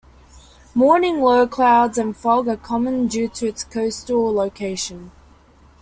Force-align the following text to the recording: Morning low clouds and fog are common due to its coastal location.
Morning 0.73 1.21
low 1.21 1.45
clouds 1.45 1.95
and 1.99 2.17
fog 2.17 2.47
are 2.47 2.57
common 2.57 3.05
due 3.05 3.27
to 3.27 3.45
its 3.45 3.63
coastal 3.63 4.33
location. 4.33 5.11